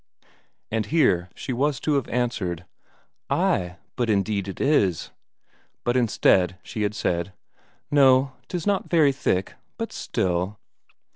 And 0.71 0.87
here 0.87 1.29
she 1.35 1.53
was 1.53 1.79
to 1.81 1.93
have 1.93 2.07
answered: 2.07 2.65
"Ay, 3.29 3.77
but 3.95 4.09
indeed 4.09 4.47
it 4.47 4.59
is." 4.59 5.11
But 5.83 5.95
instead 5.95 6.57
she 6.63 6.81
had 6.81 6.95
said: 6.95 7.33
"No, 7.91 8.31
'tis 8.47 8.65
not 8.65 8.89
very 8.89 9.11
thick, 9.11 9.53
but 9.77 9.91
still...." 9.93 10.57